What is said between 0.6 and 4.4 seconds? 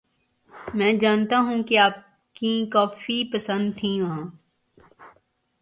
میں جانتا ہیںں کہ آپ کیں کافی پسند تھیں وہاں